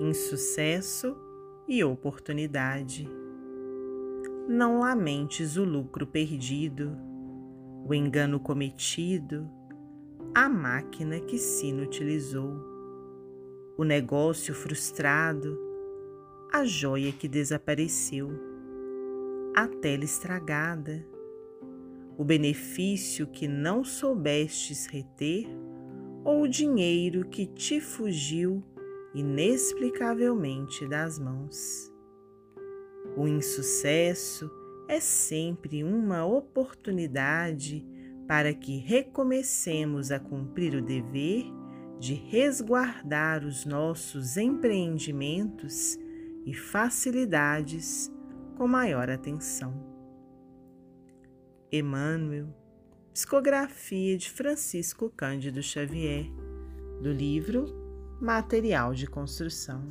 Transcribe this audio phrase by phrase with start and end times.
[0.00, 1.16] insucesso
[1.66, 3.08] e oportunidade.
[4.48, 6.96] Não lamentes o lucro perdido,
[7.84, 9.48] o engano cometido,
[10.34, 12.54] a máquina que se inutilizou,
[13.76, 15.58] o negócio frustrado,
[16.52, 18.30] a joia que desapareceu,
[19.54, 21.04] a tela estragada,
[22.18, 25.46] o benefício que não soubestes reter
[26.24, 28.62] ou o dinheiro que te fugiu
[29.16, 31.90] inexplicavelmente das mãos.
[33.16, 34.50] O insucesso
[34.86, 37.82] é sempre uma oportunidade
[38.28, 41.46] para que recomecemos a cumprir o dever
[41.98, 45.98] de resguardar os nossos empreendimentos
[46.44, 48.12] e facilidades
[48.58, 49.74] com maior atenção.
[51.72, 52.54] Emmanuel,
[53.14, 56.30] psicografia de Francisco Cândido Xavier,
[57.00, 57.85] do livro
[58.20, 59.82] Material de Construção.